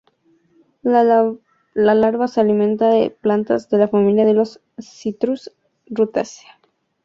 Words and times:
La 0.81 1.03
larva 1.93 2.27
se 2.27 2.41
alimenta 2.41 2.89
de 2.89 3.11
plantas 3.11 3.69
de 3.69 3.77
la 3.77 3.87
familia 3.87 4.25
de 4.25 4.33
los 4.33 4.59
"Citrus", 4.79 5.51
Rutaceae. 5.85 6.47